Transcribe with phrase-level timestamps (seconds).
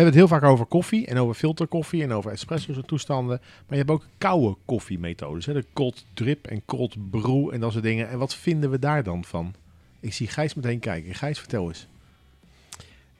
[0.00, 3.38] Hebben het heel vaak over koffie en over filterkoffie en over espresso's en toestanden.
[3.40, 5.46] Maar je hebt ook koude koffiemethodes.
[5.46, 5.52] Hè?
[5.52, 8.08] De cold drip en cold brew en dat soort dingen.
[8.08, 9.54] En wat vinden we daar dan van?
[10.00, 11.14] Ik zie Gijs meteen kijken.
[11.14, 11.86] Gijs, vertel eens.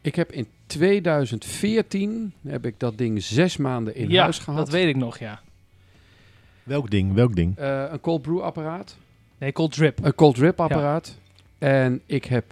[0.01, 4.59] Ik heb in 2014 heb ik dat ding zes maanden in ja, huis gehad.
[4.59, 5.41] dat weet ik nog, ja.
[6.63, 7.15] Welk ding?
[7.15, 7.59] Welk ding?
[7.59, 8.97] Eh, een cold brew apparaat,
[9.39, 10.05] Nee, cold drip.
[10.05, 11.19] een cold drip apparaat.
[11.59, 12.45] En ik heb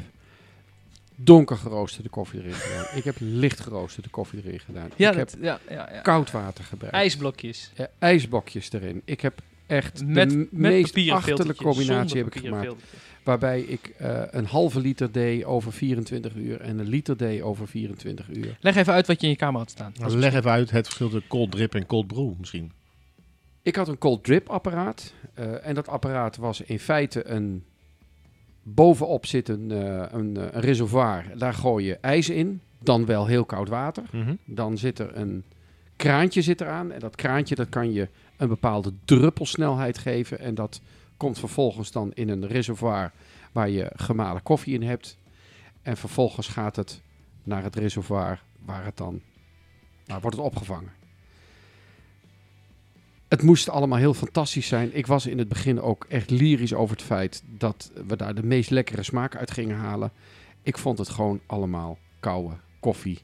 [1.24, 2.86] donker geroosterde koffie erin gedaan.
[2.94, 4.90] ik heb licht geroosterde koffie erin gedaan.
[4.96, 6.00] Ja, ik heb ja, ja, ja.
[6.00, 6.96] koud water gebruikt.
[6.96, 7.70] ijsblokjes.
[7.74, 9.02] Eh, ijsblokjes erin.
[9.04, 12.74] Ik heb echt Met, de met meest achterlijke combinatie heb ik gemaakt.
[13.22, 17.68] Waarbij ik eh, een halve liter deed over 24 uur en een liter deed over
[17.68, 18.56] 24 uur.
[18.60, 19.92] Leg even uit wat je in je kamer had staan.
[19.98, 22.72] Nou, leg even uit het verschil tussen cold drip en cold brew misschien.
[23.62, 25.12] Ik had een cold drip apparaat.
[25.34, 27.64] eh, en dat apparaat was in feite een...
[28.62, 31.38] Bovenop zit een, eh, een, eh, een reservoir.
[31.38, 32.60] Daar gooi je ijs in.
[32.78, 34.04] Dan wel heel koud water.
[34.44, 35.44] Dan zit er een
[35.96, 36.92] kraantje zit eraan.
[36.92, 40.38] En dat kraantje dat kan je een bepaalde druppelsnelheid geven.
[40.38, 40.80] En dat
[41.16, 43.12] komt vervolgens dan in een reservoir
[43.52, 45.18] waar je gemalen koffie in hebt.
[45.82, 47.02] En vervolgens gaat het
[47.42, 49.20] naar het reservoir waar het dan
[50.06, 50.92] waar wordt het opgevangen.
[53.32, 54.96] Het moest allemaal heel fantastisch zijn.
[54.96, 58.42] Ik was in het begin ook echt lyrisch over het feit dat we daar de
[58.42, 60.10] meest lekkere smaak uit gingen halen.
[60.62, 63.18] Ik vond het gewoon allemaal koude koffie.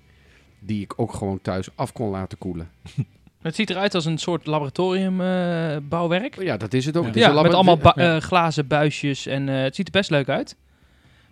[0.58, 2.70] Die ik ook gewoon thuis af kon laten koelen.
[3.42, 6.42] Het ziet eruit als een soort laboratoriumbouwwerk.
[6.42, 7.02] Ja, dat is het ook.
[7.02, 7.08] Ja.
[7.08, 9.27] Het is ja, met allemaal eh, glazen buisjes.
[9.27, 10.57] En eh, het ziet er best leuk uit.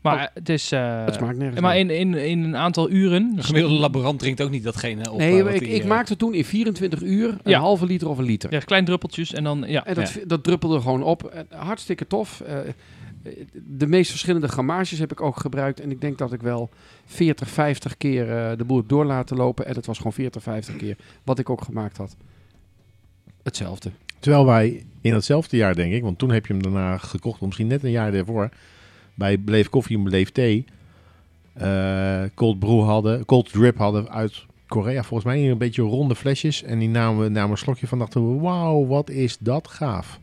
[0.07, 0.35] Maar Oh.
[0.35, 0.73] het is...
[0.73, 3.33] eh, Het smaakt nergens maar in, in, in een aantal uren...
[3.37, 5.19] Een gemiddelde laborant drinkt ook niet datgene op.
[5.19, 7.59] Nee, eh, ik, ik eh, maakte toen in 24 uur een Ja.
[7.61, 8.53] halve liter of een liter.
[8.53, 9.65] Ja, klein druppeltjes en dan...
[9.67, 9.85] Ja.
[9.87, 10.21] En dat, Ja.
[10.27, 11.45] dat druppelde gewoon op.
[11.51, 12.41] Hartstikke tof.
[12.41, 12.59] Eh,
[13.67, 15.81] de meest verschillende grammages heb ik ook gebruikt.
[15.81, 16.69] En ik denk dat ik wel
[17.07, 19.67] 40, 50 keer de boel heb door laten lopen.
[19.67, 22.17] En het was gewoon 40, 50 keer wat ik ook gemaakt had.
[23.43, 23.91] Hetzelfde.
[24.19, 27.47] Terwijl wij in datzelfde jaar, denk ik, want toen heb je hem daarna gekocht, of
[27.47, 28.49] misschien net een jaar daarvoor,
[29.17, 30.65] bij Beleef Koffie en Beleef Thee,
[31.53, 36.15] eh, cold brew hadden, cold drip hadden uit Korea, volgens mij in een beetje ronde
[36.15, 36.63] flesjes.
[36.63, 40.21] En die namen, namen een slokje van, dachten we, wauw, wat is dat gaaf.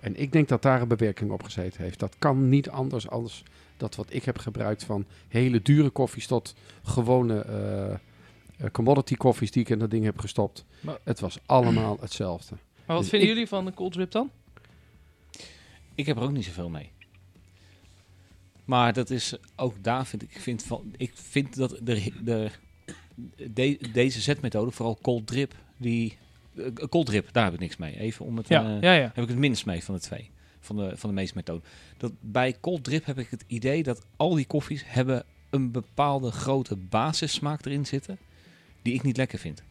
[0.00, 1.98] En ik denk dat daar een bewerking op gezeten heeft.
[1.98, 3.42] Dat kan niet anders als
[3.76, 7.98] dat wat ik heb gebruikt van hele dure koffies tot gewone eh, eh,
[8.72, 10.64] commodity koffies die ik in dat ding heb gestopt.
[10.80, 12.54] Maar- Het was allemaal hetzelfde.
[12.54, 14.30] Maar wat Dus vinden ik- jullie van de cold drip dan?
[15.94, 16.90] Ik heb er ook niet zoveel mee.
[18.72, 22.50] Maar dat is ook daar vind ik, vind van, ik vind dat de, de,
[23.52, 26.16] de- deze zetmethode, vooral cold drip, die
[26.56, 27.98] eh, cold drip, daar heb ik niks mee.
[27.98, 29.10] Even om het, Ja, eh, ja, ja.
[29.14, 31.62] heb ik het minst mee van de twee, van de van de meeste methoden.
[31.96, 36.30] Dat bij cold drip heb ik het idee dat al die koffies hebben een bepaalde
[36.30, 38.18] grote basissmaak erin zitten,
[38.82, 39.62] die ik niet lekker vind.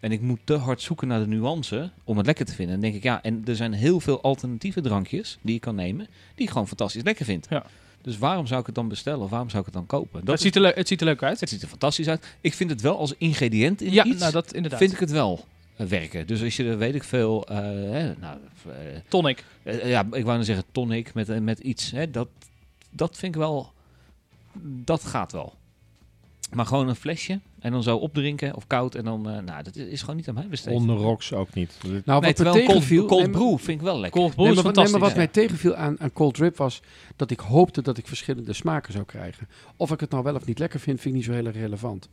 [0.00, 2.74] En ik moet te hard zoeken naar de nuance om het lekker te vinden.
[2.74, 5.74] En dan denk ik, ja, en er zijn heel veel alternatieve drankjes die je kan
[5.74, 7.46] nemen, die ik gewoon fantastisch lekker vind.
[7.50, 7.66] Ja.
[8.02, 9.20] Dus waarom zou ik het dan bestellen?
[9.20, 10.20] Of waarom zou ik het dan kopen?
[10.20, 11.40] Dat het, is- ziet er leuk- het ziet er leuk uit.
[11.40, 12.36] het ziet er fantastisch uit.
[12.40, 14.78] Ik vind het wel als ingrediënt in Ja, iets, nou dat inderdaad.
[14.80, 15.44] vind ik het wel
[15.76, 16.26] eh, werken.
[16.26, 18.72] Dus als je er, weet ik veel, eh, hè, nou, eh,
[19.08, 19.44] Tonic.
[19.84, 22.28] ja, ik wou dan zeggen tonic met, met iets, hè, dat,
[22.90, 23.72] dat vind ik wel,
[24.62, 25.54] dat gaat wel.
[26.52, 29.76] Maar gewoon een flesje en dan zo opdrinken of koud en dan, eh, nou, dat
[29.76, 30.74] is, gewoon niet aan mij besteed.
[30.74, 31.76] Onder rocks ook niet.
[31.82, 34.20] Nou, nee, wat terwijl cold, cold nee, brew vind ik wel lekker.
[34.20, 34.92] Cold brew Nee, is maar, wat- nee, fantastisch.
[34.92, 36.80] maar wat mij tegenviel aan, aan cold drip was
[37.16, 39.48] dat ik hoopte dat ik verschillende smaken zou krijgen.
[39.76, 41.56] Of ik het nou wel of niet lekker vind, vind ik niet zo heel erg
[41.56, 42.08] relevant.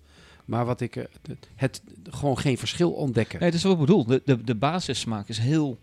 [0.46, 3.40] Maar wat ik, eh, het, het gewoon geen verschil ontdekken.
[3.40, 4.06] Nee, dat is wat ik bedoel.
[4.06, 5.78] De, de, de basissmaak is heel,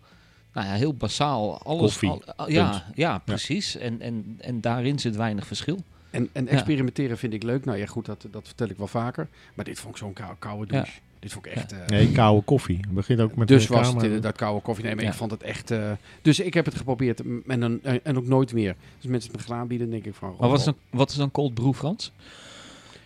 [0.52, 1.62] nou ja, heel basaal.
[1.62, 2.08] Alles, Koffie.
[2.10, 3.76] al- al- ja, ja, precies.
[3.76, 5.78] En, en, en daarin zit weinig verschil.
[6.16, 6.50] En, en Ja.
[6.50, 7.64] experimenteren vind ik leuk.
[7.64, 9.28] Nou ja, goed, dat, dat vertel ik wel vaker.
[9.54, 10.80] Maar dit vond ik zo'n kou, koude Ja.
[10.80, 10.98] douche.
[11.18, 11.72] Dit vond ik echt...
[11.72, 12.76] eh, Nee, koude koffie.
[12.76, 14.84] Het begint ook met dus een was het inderdaad koude koffie.
[14.84, 15.10] Nee, maar Ja.
[15.10, 15.70] ik vond het echt...
[15.70, 15.92] eh,
[16.22, 18.74] dus ik heb het geprobeerd en, dan, en, en ook nooit meer.
[19.00, 20.34] Dus mensen het me gaan aanbieden, denk ik van...
[20.40, 22.12] Maar wat is dan, wat is dan cold brew, Frans?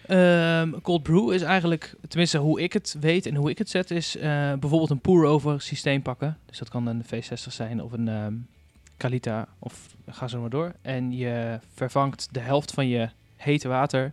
[0.07, 3.91] Ehm, cold brew is eigenlijk, tenminste hoe ik het weet en hoe ik het zet,
[3.91, 4.23] is eh,
[4.53, 6.39] bijvoorbeeld een pour-over systeem pakken.
[6.47, 8.33] Dus dat kan een V60 zijn of een ehm
[9.01, 10.73] Kalita of ga zo maar door.
[10.83, 14.13] En je vervangt de helft van je hete water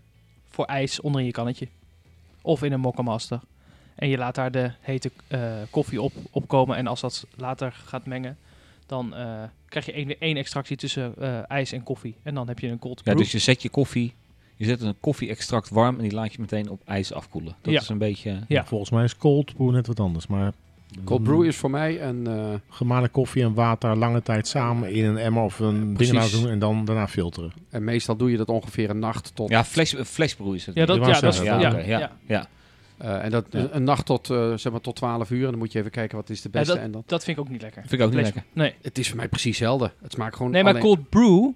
[0.50, 1.68] voor ijs onder in je kannetje.
[2.42, 3.40] Of in een Mokka Master.
[3.96, 6.78] En je laat daar de hete eh, koffie op, opkomen.
[6.78, 8.38] En als dat later gaat mengen,
[8.86, 12.16] dan eh, krijg je één, één extractie tussen eh, ijs en koffie.
[12.24, 13.18] En dan heb je een cold Ja, brew.
[13.18, 14.14] dus je zet je koffie,
[14.56, 17.56] je zet een koffie-extract warm en die laat je meteen op ijs afkoelen.
[17.62, 17.80] Dat Ja.
[17.80, 18.40] is een beetje...
[18.48, 18.66] Ja.
[18.66, 20.28] Volgens mij is cold brew net wat anders.
[20.28, 20.54] Maar
[21.04, 22.28] Cold brew is voor mij een...
[22.28, 26.12] eh, gemalen koffie en water lange tijd samen in een emmer of een Precies.
[26.12, 27.52] ding laten doen en dan daarna filteren.
[27.70, 29.50] en meestal doe je dat ongeveer een nacht tot...
[29.50, 30.76] Ja, flash, eh, flashbrew is het.
[30.76, 32.00] ja, dat, ja, dat is, ja, oké, ja.
[32.00, 32.12] ja.
[32.28, 32.48] ja.
[32.98, 33.68] eh, en dat Ja.
[33.72, 35.44] een, nacht tot, eh, zeg maar tot 12 uur.
[35.44, 36.78] En dan moet je even kijken wat is de Ja, beste.
[36.80, 37.82] en dan, dat vind ik ook niet lekker.
[37.82, 38.44] Vind ik ook niet lekker.
[38.54, 39.92] Nee, het is voor mij precies hetzelfde.
[40.02, 41.50] Het smaakt gewoon nee maar alleen- cold brew...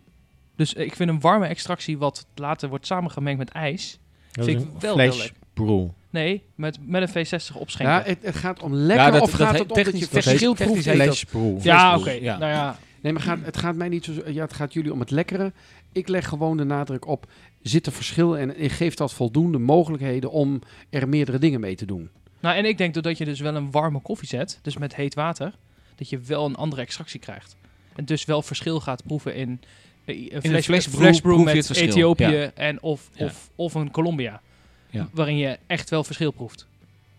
[0.55, 3.99] Dus ik vind een warme extractie wat later wordt samengemengd met ijs...
[4.31, 5.31] Dat Vind ik wel heel lekker.
[5.53, 5.87] Brew.
[6.09, 7.95] Nee, met, met een V60 opschenken.
[7.95, 10.07] Ja, het, het gaat om lekker Ja, dat- of dat gaat het om dat je
[10.07, 11.63] verschil proeft?
[11.63, 12.11] ja, oké.
[12.11, 12.37] ja.
[12.37, 14.11] Nou ja, Nee, maar gaat, het gaat mij niet zo...
[14.25, 15.51] Ja, het gaat jullie om het lekkere.
[15.91, 17.25] Ik leg gewoon de nadruk op...
[17.61, 21.85] Zit er verschil en ik geef dat voldoende mogelijkheden om er meerdere dingen mee te
[21.85, 22.09] doen.
[22.39, 25.13] Nou, en ik denk doordat je dus wel een warme koffie zet, dus met heet
[25.13, 25.53] water,
[25.95, 27.55] dat je wel een andere extractie krijgt.
[27.95, 29.61] En dus wel verschil gaat proeven in,
[30.05, 32.51] eh, een flash, met Ethiopië ja.
[32.55, 33.25] en of, Ja.
[33.25, 34.41] of, of een Colombia.
[34.91, 35.09] Ja.
[35.13, 36.67] Waarin je echt wel verschil proeft.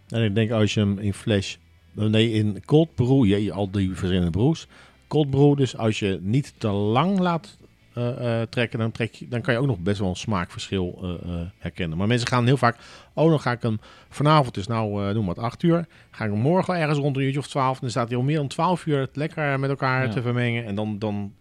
[0.09, 1.57] En ik denk als je hem in flash,
[1.97, 4.67] eh, nee in cold brew, je, al die verschillende brews.
[5.09, 7.57] Cold brew, dus als je niet te lang laat
[7.95, 10.99] eh, eh, trekken, dan, trek je, dan kan je ook nog best wel een smaakverschil
[11.03, 11.99] eh, eh, herkennen.
[11.99, 12.77] Maar mensen gaan heel vaak,
[13.15, 16.25] oh dan ga ik hem, vanavond is nou, eh noem maar het 8 uur, ga
[16.25, 18.49] ik hem morgen ergens rond een uurtje of 12, dan staat hij al meer dan
[18.49, 20.11] 12 uur het lekker met elkaar Ja.
[20.13, 20.65] te vermengen.
[20.65, 21.33] En dan, dan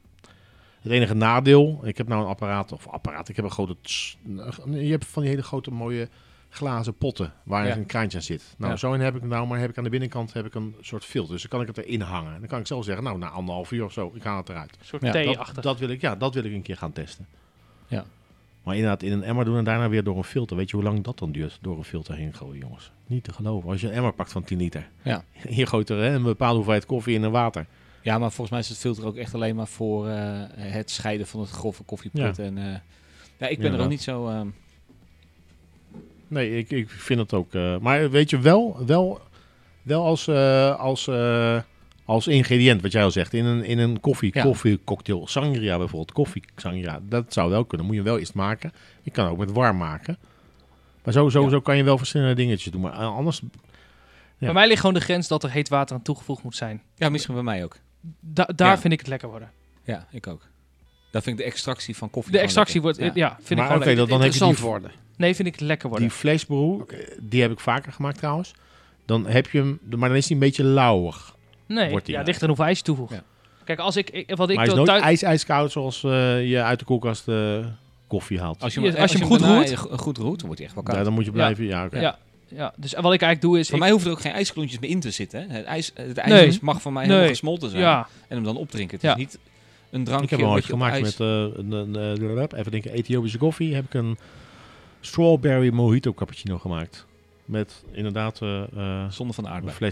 [0.82, 4.18] het enige nadeel, ik heb nou een apparaat, of apparaat, ik heb een grote, tss-
[4.66, 6.10] je hebt van die hele grote mooie
[6.50, 7.76] glazen potten waar Ja.
[7.76, 8.56] een kraantje aan zit.
[8.58, 8.78] Nou, Ja.
[8.78, 11.06] zo in heb ik nou, maar heb ik aan de binnenkant heb ik een soort
[11.06, 11.32] filter.
[11.34, 12.40] Dus dan kan ik het erin hangen.
[12.40, 14.72] Dan kan ik zelf zeggen, nou, na anderhalf uur of zo, ik haal het eruit.
[14.80, 15.64] Een soort Ja, Dat, thee-achtig.
[15.64, 17.28] dat wil ik, ja, dat wil ik een keer gaan testen.
[17.88, 18.04] Ja.
[18.64, 20.58] Maar inderdaad, in een emmer doen en daarna weer door een filter.
[20.58, 21.58] Weet je hoe lang dat dan duurt?
[21.62, 22.92] Door een filter heen gooien, jongens.
[23.08, 23.70] Niet te geloven.
[23.70, 24.90] Als je een emmer pakt van 10 liter.
[25.02, 25.24] Ja.
[25.48, 27.66] Hier gooit er hè, een bepaalde hoeveelheid koffie in en water.
[28.02, 30.16] Ja, maar volgens mij is het filter ook echt alleen maar voor eh,
[30.56, 32.40] het scheiden van het grove koffieput.
[32.40, 32.64] En, eh,
[33.38, 34.28] ja, ik ben Ja, er ook niet zo...
[34.28, 34.48] ehm,
[36.28, 37.54] Nee, ik, ik vind het ook.
[37.54, 39.20] eh, maar weet je wel, wel,
[39.82, 41.60] wel als, eh, als, eh,
[42.06, 44.44] als ingrediënt, wat jij al zegt, in een, in een koffie, Ja.
[44.44, 47.88] koffiecocktail, sangria bijvoorbeeld, koffie sangria, dat zou wel kunnen.
[47.88, 48.72] Moet je wel eerst maken.
[49.02, 50.18] Je kan ook met warm maken.
[51.04, 51.50] Maar zo, zo, Ja.
[51.50, 52.82] zo kan je wel verschillende dingetjes doen.
[52.82, 53.42] Maar anders,
[54.38, 54.48] Ja.
[54.48, 56.82] Bij mij ligt gewoon de grens dat er heet water aan toegevoegd moet zijn.
[56.96, 57.78] ja, misschien bij mij ook.
[58.20, 58.78] Da- daar Ja.
[58.80, 59.52] vind ik het lekker worden.
[59.84, 60.42] Ja, ik ook.
[61.12, 63.02] Dat vind ik de extractie van koffie De extractie lekker.
[63.04, 64.08] wordt, ja, vind ik Maar gewoon oké, lekker.
[64.08, 64.92] dan, dan heb je die, worden.
[65.18, 66.08] Nee, vind ik lekker worden.
[66.08, 66.18] die
[66.94, 68.54] eh, die heb ik vaker gemaakt trouwens.
[69.06, 71.36] Dan heb je hem, maar dan is hij een beetje lauwig.
[71.68, 73.14] nee, wordt ja, ligt er hoeveel ijs je toevoegt.
[73.14, 73.24] Ja.
[73.64, 75.02] Kijk, als ik, ik wat ik maar hij is dan nooit thuis...
[75.04, 77.66] ijs, ijskoud zoals eh, je uit de koelkast eh,
[78.08, 78.62] koffie haalt.
[78.64, 79.76] Als je, Als hem- je als je hem goed roert.
[79.76, 80.98] go- goed roert, dan wordt hij echt wel koud.
[80.98, 81.64] Ja, dan moet je blijven.
[81.66, 82.00] Ja, oké.
[82.00, 82.18] Ja.
[82.56, 83.66] Ja, dus wat ik eigenlijk doe is...
[83.68, 85.50] Voor ik- mij hoeft er ook geen ijsklontjes meer in te zitten.
[85.50, 85.56] Hè.
[85.58, 86.60] Het ijs, het ijs Nee.
[86.62, 87.12] mag van mij Nee.
[87.12, 87.82] helemaal gesmolten zijn.
[87.82, 88.96] ja, En hem dan opdrinken.
[88.96, 89.12] Het Ja.
[89.12, 89.40] is niet
[89.90, 93.38] een drankje Ik heb hem ooit gemaakt met uh, een, een, eh, even denken, Ethiopische
[93.38, 93.76] koffie.
[93.76, 94.18] Heb ik een
[95.02, 97.06] strawberry mojito cappuccino gemaakt.
[97.46, 99.92] Met inderdaad eh eh, Zonder van de een aardbei.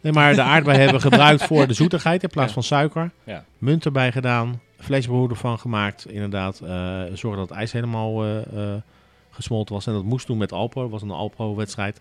[0.00, 2.54] Nee, maar de aardbei hebben we gebruikt voor de zoetigheid in plaats Ja.
[2.54, 3.10] van suiker.
[3.24, 3.44] Ja.
[3.58, 6.06] Munt erbij gedaan, vleesbroe ervan gemaakt.
[6.10, 8.80] Inderdaad, eh zorgen dat het ijs helemaal eh, eh,
[9.38, 9.86] gesmolten was.
[9.86, 12.00] En dat moest toen met Alpro, was een Alpro-wedstrijd.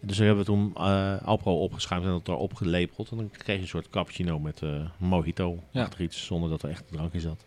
[0.00, 3.10] Dus we hebben toen eh Alpro opgeschuimd en dat erop gelepeld.
[3.10, 5.58] En dan kreeg je een soort cappuccino met eh mojito.
[5.70, 5.82] Ja.
[5.82, 7.44] Achter iets, zonder dat er echt drank in zat.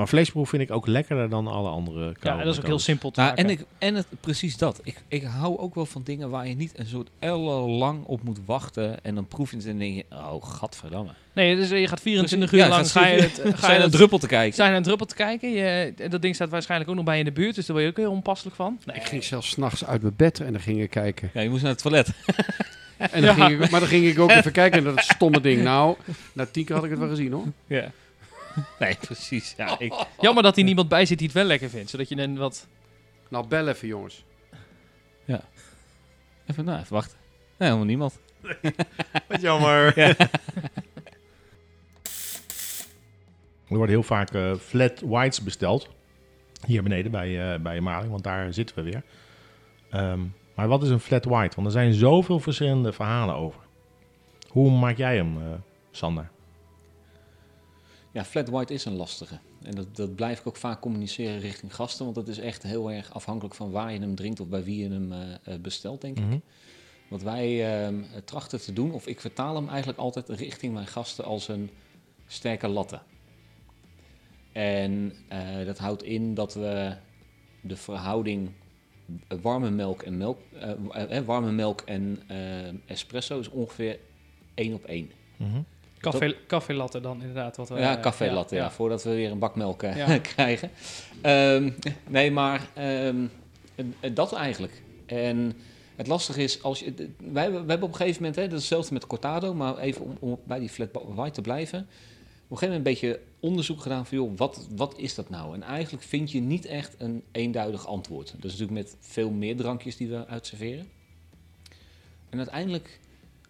[0.00, 3.10] Maar vleesbroe vind ik ook lekkerder dan alle andere ja, dat is ook heel simpel
[3.10, 3.44] te Nou, maken.
[3.44, 4.80] en ik, en het, precies dat.
[4.82, 8.38] Ik, ik hou ook wel van dingen waar je niet een soort ellenlang op moet
[8.46, 9.04] wachten.
[9.04, 11.10] En dan proef je het en denk je, oh, gadverdamme.
[11.32, 12.52] Nee, dus je gaat 24 Precies.
[12.52, 14.26] uur Ja, lang gaat ga je het, Ga ga je je een het, druppel te
[14.26, 14.56] kijken?
[14.64, 15.50] je naar een druppel te kijken.
[15.50, 17.84] Je, dat ding staat waarschijnlijk ook nog bij je in de buurt, dus daar ben
[17.84, 18.78] je ook heel onpasselijk van.
[18.84, 18.96] Nee.
[18.96, 21.30] Ik ging zelfs s'nachts uit mijn bed en dan ging ik kijken.
[21.34, 22.08] Ja, je moest naar het toilet.
[22.98, 23.46] En dan Ja.
[23.46, 25.62] ging ik, maar dan ging ik ook even kijken naar dat stomme ding.
[25.62, 25.96] Nou,
[26.32, 27.44] na tien keer had ik het wel gezien hoor.
[27.66, 27.90] Ja.
[28.78, 29.54] Nee, precies.
[29.56, 32.16] Ja, ik, Jammer dat hier niemand bij zit die het wel lekker vindt, zodat je
[32.16, 32.66] een wat...
[33.28, 34.24] Nou, bel even jongens.
[36.46, 37.18] even, nou, even wachten.
[37.58, 38.18] Nee, helemaal niemand.
[39.28, 39.98] Wat jammer.
[39.98, 40.14] Ja.
[43.68, 45.88] Er worden heel vaak eh, flat whites besteld.
[46.66, 49.02] Hier beneden bij, eh bij Maling, want daar zitten we weer.
[49.90, 50.20] Ehm,
[50.54, 51.54] maar wat is een flat white?
[51.54, 53.60] Want er zijn zoveel verschillende verhalen over.
[54.48, 55.42] Hoe maak jij hem, eh,
[55.90, 56.30] Sander?
[58.12, 59.38] Ja, flat white is een lastige.
[59.62, 62.04] En dat, dat blijf ik ook vaak communiceren richting gasten.
[62.04, 64.82] Want dat is echt heel erg afhankelijk van waar je hem drinkt of bij wie
[64.82, 66.24] je hem eh, eh, bestelt, denk ik.
[66.24, 66.38] Mhm.
[67.08, 71.24] Wat wij ehm, trachten te doen, of ik vertaal hem eigenlijk altijd richting mijn gasten
[71.24, 71.70] als een
[72.26, 73.00] sterke latte.
[74.52, 76.96] En eh, dat houdt in dat we
[77.60, 78.50] de verhouding
[79.42, 80.38] warme melk en melk,
[81.24, 82.22] warme melk en
[82.86, 83.98] espresso is ongeveer
[84.54, 85.10] één op één.
[85.36, 85.60] Mhm.
[86.00, 87.56] Café, café latte dan inderdaad.
[87.56, 90.18] Wat we, ja, eh, café latte, ja, voordat we weer een bak melk eh, Ja.
[90.34, 90.70] krijgen.
[91.20, 91.70] Ehm,
[92.08, 93.24] nee, maar ehm,
[93.74, 94.82] eh, dat eigenlijk.
[95.06, 95.52] En
[95.96, 98.52] het lastige is, als je, wij, hebben- wij hebben op een gegeven moment, hè, dat
[98.52, 101.78] is hetzelfde met Cortado, maar even om, om bij die flat white te blijven.
[101.78, 101.86] Op
[102.50, 105.54] een gegeven moment een beetje onderzoek gedaan van, joh, wat, wat is dat nou?
[105.54, 108.26] En eigenlijk vind je niet echt een eenduidig antwoord.
[108.26, 110.88] Dat is natuurlijk met veel meer drankjes die we uitserveren.
[112.30, 113.00] En uiteindelijk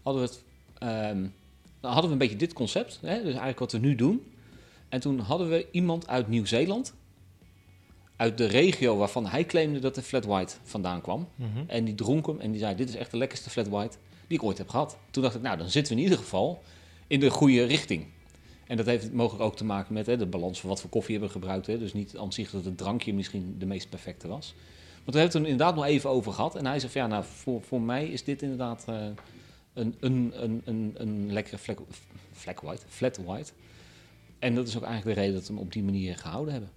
[0.03, 0.43] hadden we het,
[0.79, 1.27] ehm,
[1.81, 4.23] dan hadden we een beetje dit concept, hè, dus eigenlijk wat we nu doen.
[4.89, 6.95] En toen hadden we iemand uit Nieuw-Zeeland,
[8.17, 11.29] uit de regio waarvan hij claimde dat de flat white vandaan kwam.
[11.35, 11.49] Mhm.
[11.67, 13.97] En die dronk hem en die zei, dit is echt de lekkerste flat white
[14.27, 14.99] die ik ooit heb gehad.
[15.11, 16.63] Toen dacht ik, nou, dan zitten we in ieder geval
[17.07, 18.07] in de goede richting.
[18.67, 21.11] En dat heeft mogelijk ook te maken met hè, de balans van wat voor koffie
[21.11, 21.67] hebben we gebruikt.
[21.67, 21.79] Hè.
[21.79, 24.55] Dus niet aan zich dat het drankje misschien de meest perfecte was.
[25.05, 26.57] Want we hebben het er inderdaad nog even over gehad.
[26.57, 29.07] En hij zegt, ja, nou, voor, voor mij is dit inderdaad eh,
[29.81, 31.79] een, een, een, een, een lekkere flat,
[32.33, 33.53] flat white, flat white.
[34.39, 36.71] En dat is ook eigenlijk de reden dat we hem op die manier gehouden hebben.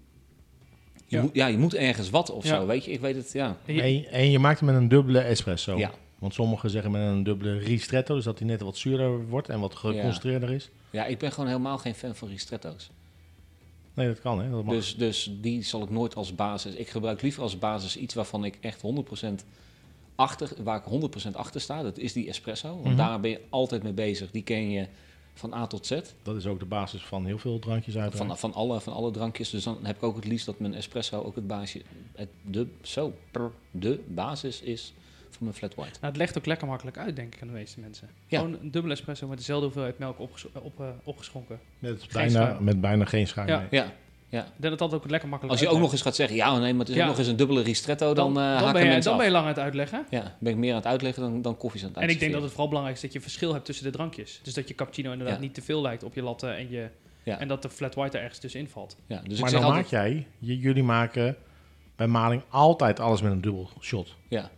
[1.07, 1.21] Je, Ja.
[1.21, 2.55] Moet, ja, je moet ergens wat of Ja.
[2.55, 2.91] zo, weet je.
[2.91, 3.57] Ik weet het, ja.
[3.65, 5.77] En je- En, en je maakt hem met een dubbele espresso.
[5.77, 5.91] Ja.
[6.19, 9.59] Want sommigen zeggen met een dubbele ristretto, dus dat hij net wat zuurder wordt en
[9.59, 10.69] wat geconcentreerder is.
[10.89, 12.89] Ja, ik ben gewoon helemaal geen fan van ristretto's.
[13.93, 14.49] Nee, dat kan hè.
[14.49, 14.75] Dat mag.
[14.75, 16.73] Dus, dus die zal ik nooit als basis.
[16.73, 19.45] Ik gebruik liever als basis iets waarvan ik echt 100%
[20.15, 21.81] achter, waar ik 100% achter sta.
[21.83, 22.67] Dat is die espresso.
[22.69, 22.95] Want Mhm.
[22.95, 24.31] daar ben je altijd mee bezig.
[24.31, 24.87] Die ken je
[25.33, 25.99] van A tot Z.
[26.23, 28.39] Dat is ook de basis van heel veel drankjes uiteraard.
[28.39, 29.49] Van, van, alle, van alle drankjes.
[29.49, 31.81] Dus dan heb ik ook het liefst dat mijn espresso ook het baasje,
[32.15, 34.93] het, de, zo, prr, de basis is
[35.29, 35.91] van mijn flat white.
[35.93, 38.09] Nou, het legt ook lekker makkelijk uit, denk ik, aan de meeste mensen.
[38.27, 38.39] Ja.
[38.39, 41.59] Gewoon een dubbele espresso met dezelfde hoeveelheid melk opges- op, eh, opgeschonken.
[41.79, 42.63] met, geen bijna, schuim.
[42.63, 43.47] met bijna geen schuim.
[43.47, 43.67] Ja.
[43.71, 43.83] nee.
[44.33, 46.35] Ja, Ik denk dat dat ook lekker makkelijk als je ook nog eens gaat zeggen,
[46.35, 47.01] ja nee, maar het is Ja.
[47.03, 49.17] ook nog eens een dubbele ristretto, dan, dan, eh dan, haken ben je, mensen dan
[49.17, 50.05] ben je lang aan het uitleggen.
[50.09, 52.31] Ja, ben ik meer aan het uitleggen dan, dan koffies aan het En ik denk
[52.31, 54.39] dat het vooral belangrijk is dat je verschil hebt tussen de drankjes.
[54.43, 55.41] Dus dat je cappuccino inderdaad Ja.
[55.41, 56.89] niet te veel lijkt op je latte en, je,
[57.23, 57.39] Ja.
[57.39, 58.95] en dat de flat white er ergens tussenin valt.
[59.07, 61.35] Ja, dus ik maar zeg dan altijd, maak jij, j- jullie maken
[61.95, 64.15] bij maling altijd alles met een dubbel shot.
[64.29, 64.49] Ja,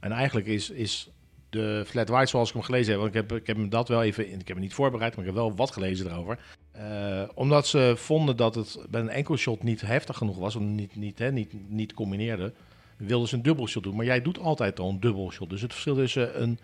[0.00, 1.08] En eigenlijk is, is
[1.50, 3.88] de flat white zoals ik hem gelezen heb, want ik heb, ik heb hem dat
[3.88, 6.38] wel even, ik heb hem niet voorbereid, maar ik heb wel wat gelezen erover.
[6.78, 10.62] Eh, omdat ze vonden dat het bij een enkel shot niet heftig genoeg was, of
[10.62, 12.52] niet, niet, hè, niet, niet combineerde,
[12.96, 13.96] wilden ze een dubbel shot doen.
[13.96, 15.50] Maar jij doet altijd al een dubbel shot.
[15.50, 16.58] Dus het verschil tussen een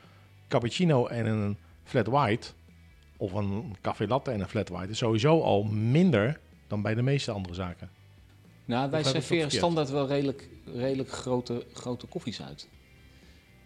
[0.48, 2.48] cappuccino en een flat white,
[3.16, 7.02] of een café latte en een flat white, is sowieso al minder dan bij de
[7.02, 7.90] meeste andere zaken.
[8.64, 12.68] Nou, wij serveren standaard wel redelijk, redelijk grote, grote koffies uit.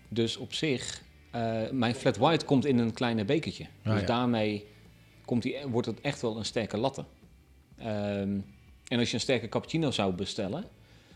[0.08, 3.66] Dus op zich, eh, mijn flat white komt in een kleine bekertje.
[3.82, 4.06] Ah, dus ja.
[4.06, 4.66] daarmee
[5.26, 7.04] komt die, wordt het echt wel een sterke latte.
[7.78, 8.38] Ehm,
[8.88, 10.64] en als je een sterke cappuccino zou bestellen,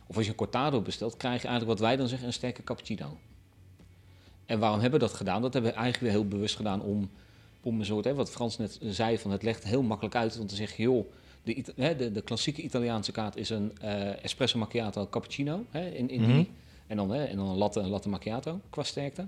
[0.06, 2.64] of als je een cortado bestelt, krijg je eigenlijk wat wij dan zeggen een sterke
[2.64, 3.16] cappuccino.
[4.46, 5.42] En waarom hebben we dat gedaan?
[5.42, 7.10] Dat hebben we eigenlijk weer heel bewust gedaan om,
[7.60, 10.46] om een soort, hè, wat Frans net zei, van het legt heel makkelijk uit om
[10.46, 11.12] te zeggen, joh,
[11.42, 15.64] de, hè, de, de klassieke Italiaanse kaart is een eh, espresso macchiato cappuccino.
[15.70, 16.32] Hè, in, in Mhm.
[16.32, 16.50] die,
[16.86, 19.26] en, dan, hè, en dan een latte, een latte macchiato qua sterkte.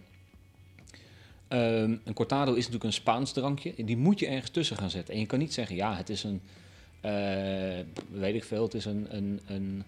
[1.53, 3.75] Ehm, een cortado is natuurlijk een Spaans drankje.
[3.77, 5.15] En die moet je ergens tussen gaan zetten.
[5.15, 6.41] En je kan niet zeggen, ja, het is een,
[7.01, 9.85] eh, weet ik veel, het is een, een, een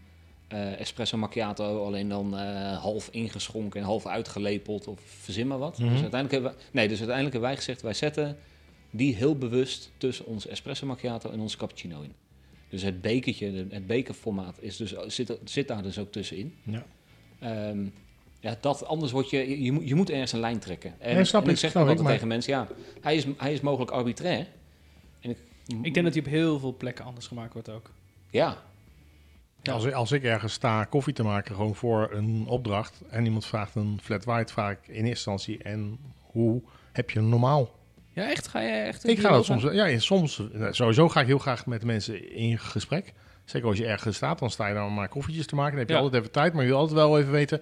[0.48, 5.78] eh, espresso macchiato, alleen dan eh, half ingeschonken en half uitgelepeld of verzin maar wat.
[5.78, 5.88] Mhm.
[5.88, 8.36] Dus uiteindelijk hebben we, nee, dus uiteindelijk hebben wij gezegd, wij zetten
[8.90, 12.12] die heel bewust tussen onze espresso macchiato en onze cappuccino in.
[12.68, 16.54] Dus het bekertje, het bekerformaat is dus, zit, zit daar dus ook tussenin.
[16.62, 16.86] Ja.
[17.38, 17.86] Ehm,
[18.44, 20.94] ja, dat, anders word je, je, je, moet, je moet ergens een lijn trekken.
[20.98, 22.68] En, Nee, snap en ik, ik zeg snap ik, maar- tegen mensen, ja,
[23.00, 24.46] hij is, hij is mogelijk arbitrair.
[25.20, 25.36] En ik,
[25.82, 27.90] Ik denk dat die op heel veel plekken anders gemaakt wordt ook.
[28.30, 28.56] Ja,
[29.62, 29.72] Ja.
[29.72, 33.74] Als, als ik ergens sta koffie te maken, gewoon voor een opdracht, en iemand vraagt
[33.74, 37.70] een flat white, vraag ik in eerste instantie, en hoe heb je normaal?
[38.12, 38.48] Ja, echt?
[38.48, 39.08] Ga je echt...
[39.08, 42.58] Ik ga dat soms, ja, soms, eh, sowieso ga ik heel graag met mensen in
[42.58, 43.12] gesprek.
[43.44, 45.70] Zeker als je ergens staat, dan sta je dan maar koffietjes te maken.
[45.70, 46.00] Dan heb je Ja.
[46.00, 47.60] altijd even tijd, maar je wil altijd wel even weten,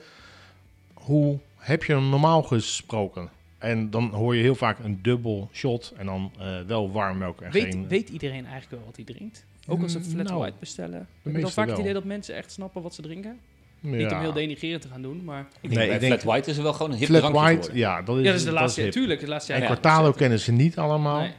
[1.02, 3.30] hoe heb je hem normaal gesproken?
[3.58, 7.40] En dan hoor je heel vaak een dubbel shot en dan eh, wel warm melk
[7.40, 7.88] en Weet, geen...
[7.88, 9.44] weet iedereen eigenlijk wel wat hij drinkt?
[9.68, 10.98] Ook als ze Mm, flat nou, white bestellen.
[10.98, 13.38] Heb je dan meeste vaak het idee dat mensen echt snappen wat ze drinken?
[13.80, 13.88] ja.
[13.90, 15.40] Niet om heel denigrerend te gaan doen, maar...
[15.40, 17.20] ik denk Nee, bij ik denk- Flat White is er wel gewoon een hip Flat
[17.20, 17.78] drankje white, geworden.
[17.80, 18.80] ja, dat is, Ja, dat is de laatste...
[18.80, 18.92] hip.
[18.92, 19.74] Tuurlijk, de laatste En jaren.
[19.74, 21.20] Cortado kennen ze niet allemaal.
[21.20, 21.32] Nee.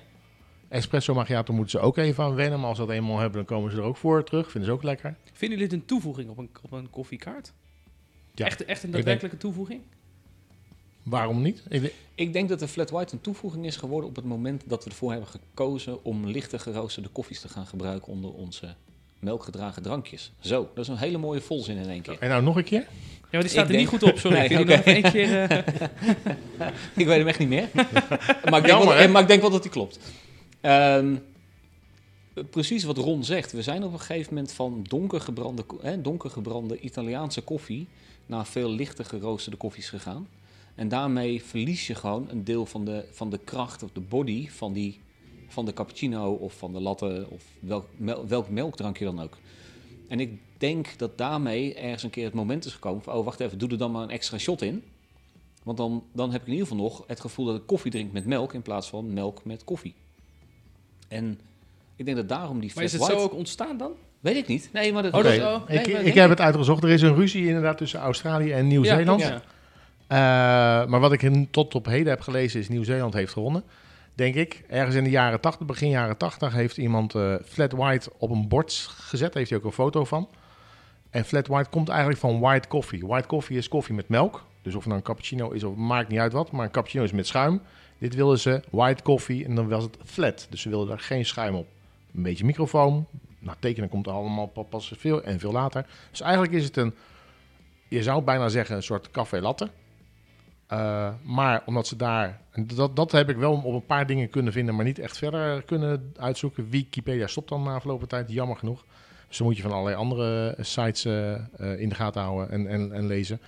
[0.68, 2.60] Espresso macchiato moeten ze ook even aan wennen.
[2.60, 4.52] Maar als ze dat eenmaal hebben, dan komen ze er ook voor terug.
[4.52, 5.16] Vinden ze ook lekker.
[5.34, 7.54] Vinden jullie het een toevoeging op een, op een koffiekaart?
[8.36, 8.46] Ja.
[8.46, 9.82] Echt, echt een denk- daadwerkelijke toevoeging?
[11.04, 11.64] Waarom niet?
[11.70, 14.64] Ik denk- Ik denk dat de Flat White een toevoeging is geworden op het moment
[14.66, 18.76] dat we ervoor hebben gekozen om lichte geroosterde koffies te gaan gebruiken onder onze
[19.20, 20.32] melkgedragen drankjes.
[20.40, 22.18] Zo, dat is een hele mooie volzin in één keer.
[22.20, 22.80] En nou nog een keer?
[22.80, 24.38] Ja, maar die staat Ik er niet goed op, sorry.
[24.38, 24.76] Nee, die oké.
[24.76, 25.44] nog één keer...
[25.44, 25.58] eh,
[26.96, 27.70] Ik weet hem echt niet meer.
[28.50, 30.00] maar, ik Jammer, wel, maar ik denk wel dat die klopt.
[30.62, 31.16] Ehm,
[32.50, 33.52] precies wat Ron zegt.
[33.52, 37.88] We zijn op een gegeven moment van donkergebrande, hè, donkergebrande Italiaanse koffie
[38.26, 40.28] naar veel lichter geroosterde koffies gegaan.
[40.76, 44.50] En daarmee verlies je gewoon een deel van de, van de kracht of de body
[44.50, 45.00] van, die,
[45.48, 47.86] van de cappuccino of van de latte of welk,
[48.28, 49.38] welk melkdrankje dan ook.
[50.08, 53.40] En ik denk dat daarmee ergens een keer het moment is gekomen van, oh wacht
[53.40, 54.84] even, doe er dan maar een extra shot in.
[55.64, 58.12] Want dan, dan heb ik in ieder geval nog het gevoel dat ik koffie drink
[58.12, 59.94] met melk in plaats van melk met koffie.
[61.08, 61.40] En
[61.96, 63.18] ik denk dat daarom die maar is het white...
[63.18, 63.92] zo ook ontstaan dan?
[64.20, 64.70] Weet ik niet.
[64.74, 65.14] Nee, maar dat...
[65.14, 66.84] Oh, Oké, dat- oh, nee, ik, maar ik denk heb het uitgezocht.
[66.84, 69.22] Er is een ruzie inderdaad tussen Australië en Nieuw-Zeeland.
[69.22, 69.42] Ja,
[70.08, 70.18] Eh,
[70.90, 73.64] maar wat ik tot op heden heb gelezen is Nieuw-Zeeland heeft gewonnen.
[74.16, 74.64] Denk ik.
[74.70, 78.48] Ergens in de jaren 80, begin jaren 80, heeft iemand eh, flat white op een
[78.48, 79.28] bord gezet.
[79.28, 80.30] Daar heeft hij ook een foto van.
[81.10, 83.06] En flat white komt eigenlijk van white coffee.
[83.08, 84.46] White coffee is koffie met melk.
[84.62, 86.52] Dus of het nou een cappuccino is of maakt niet uit wat.
[86.52, 87.62] Maar een cappuccino is met schuim.
[87.98, 90.48] Dit wilden ze white coffee en dan was het flat.
[90.50, 91.68] Dus ze wilden daar geen schuim op.
[92.16, 93.06] Een beetje microfoon.
[93.40, 95.86] Nou, tekenen komt er allemaal pa- pas veel en veel later.
[96.10, 96.94] Dus eigenlijk is het een,
[97.88, 99.70] je zou bijna zeggen, een soort café latte.
[100.68, 102.42] Eh, maar omdat ze daar,
[102.76, 105.62] dat, dat heb ik wel op een paar dingen kunnen vinden, maar niet echt verder
[105.64, 106.70] kunnen uitzoeken.
[106.70, 108.86] Wikipedia stopt dan na afgelopen tijd, jammer genoeg.
[109.28, 112.68] Dus dan moet je van allerlei andere sites eh, eh, in de gaten houden en,
[112.68, 113.40] en, en lezen.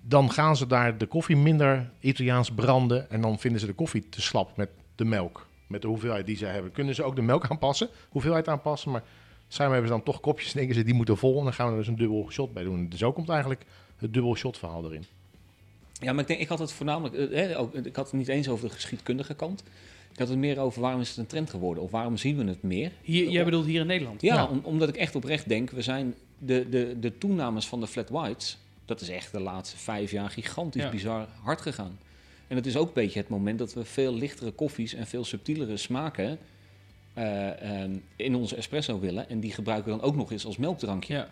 [0.00, 4.08] Dan gaan ze daar de koffie minder Italiaans branden en dan vinden ze de koffie
[4.08, 5.46] te slap met de melk.
[5.66, 6.72] Met de hoeveelheid die ze hebben.
[6.72, 9.02] Kunnen ze ook de melk aanpassen, hoeveelheid aanpassen, maar
[9.48, 11.66] schijnbaar hebben ze dan toch kopjes en denken ze die moeten vol en dan gaan
[11.66, 12.88] we er dus een dubbel shot bij doen.
[12.88, 13.64] Dus zo komt eigenlijk
[13.96, 15.04] het dubbel shot verhaal erin.
[15.92, 18.28] Ja, maar ik denk, ik had het voornamelijk, eh, hè, ook, ik had het niet
[18.28, 19.62] eens over de geschiedkundige kant.
[20.12, 21.82] Ik had het meer over waarom is het een trend geworden?
[21.82, 22.92] Of waarom zien we het meer?
[23.02, 24.20] Hier, jij bedoelt hier in Nederland?
[24.22, 24.46] Ja, Ja.
[24.46, 28.08] om- omdat ik echt oprecht denk, we zijn de, de, de toenames van de flat
[28.08, 30.90] whites, dat is echt de laatste vijf jaar gigantisch Ja.
[30.90, 31.98] bizar hard gegaan.
[32.52, 35.24] En het is ook een beetje het moment dat we veel lichtere koffies en veel
[35.24, 36.38] subtielere smaken
[37.14, 39.28] eh, ehm, in onze espresso willen.
[39.28, 41.14] En die gebruiken we dan ook nog eens als melkdrankje.
[41.14, 41.28] Ja.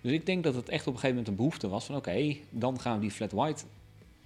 [0.00, 2.36] Dus ik denk dat het echt op een gegeven moment een behoefte was van oké,
[2.50, 3.64] dan gaan we die flat white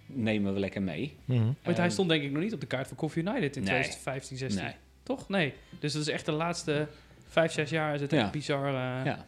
[0.06, 1.16] nemen we lekker mee.
[1.26, 3.62] Want hij Ehm, stond denk ik nog niet op de kaart voor Coffee United in
[3.62, 3.70] Nee.
[3.72, 4.62] 2015, 16.
[4.64, 4.74] Nee.
[5.02, 5.28] Toch?
[5.28, 5.54] Nee.
[5.78, 6.88] Dus dat is echt de laatste
[7.28, 8.22] vijf, zes jaar is het Ja.
[8.22, 8.66] echt bizar.
[8.66, 9.26] eh, Ja.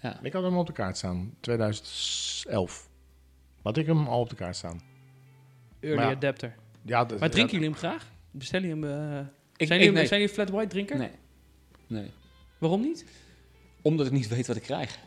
[0.00, 0.18] Ja.
[0.22, 2.88] Ik had hem op de kaart staan, 2011.
[3.62, 4.80] Had ik hem al op de kaart staan.
[5.84, 6.54] Early Maar ja, adapter.
[6.82, 8.10] Ja, dat- Maar drinken ja, jullie hem graag?
[8.30, 9.12] Bestellen jullie hem?
[9.12, 9.18] eh,
[9.56, 10.06] Ik, zijn, ik- jullie, nee.
[10.06, 10.96] zijn jullie flat white drinker?
[10.98, 11.10] nee.
[11.86, 12.10] nee.
[12.58, 13.04] Waarom niet?
[13.82, 14.98] Omdat ik niet weet wat ik krijg.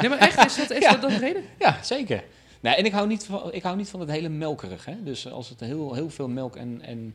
[0.00, 0.44] Nee, maar echt?
[0.44, 0.96] Is dat, is Ja.
[0.96, 1.42] dat de reden?
[1.58, 2.24] Ja, zeker.
[2.60, 4.84] Nee, en ik hou niet van, ik hou niet van het hele melkerig.
[4.84, 5.02] Hè?
[5.02, 7.14] Dus als het heel, heel veel melk en, en